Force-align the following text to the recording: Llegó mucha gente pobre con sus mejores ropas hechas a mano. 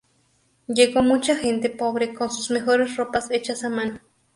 Llegó 0.65 1.03
mucha 1.03 1.35
gente 1.35 1.69
pobre 1.69 2.11
con 2.15 2.31
sus 2.31 2.49
mejores 2.49 2.95
ropas 2.97 3.29
hechas 3.29 3.63
a 3.63 3.69
mano. 3.69 3.99